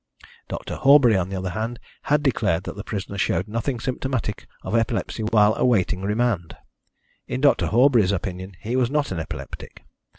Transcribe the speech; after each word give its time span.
Dr. 0.47 0.77
Horbury, 0.77 1.15
on 1.15 1.29
the 1.29 1.35
other 1.35 1.51
hand, 1.51 1.79
had 2.01 2.23
declared 2.23 2.63
that 2.63 2.75
the 2.75 2.83
prisoner 2.83 3.19
showed 3.19 3.47
nothing 3.47 3.79
symptomatic 3.79 4.47
of 4.63 4.75
epilepsy 4.75 5.21
while 5.21 5.53
awaiting 5.53 6.01
remand. 6.01 6.57
In 7.27 7.39
Dr. 7.39 7.67
Horbury's 7.67 8.11
opinion, 8.11 8.53
he 8.61 8.75
was 8.75 8.89
not 8.89 9.11
an 9.11 9.19
epileptic. 9.19 9.85